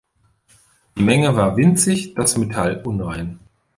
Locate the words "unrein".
2.87-3.39